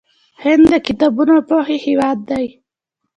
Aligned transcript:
هند 0.43 0.63
د 0.71 0.73
کتابونو 0.87 1.31
او 1.37 1.45
پوهې 1.49 1.77
هیواد 1.85 2.17
دی. 2.29 2.45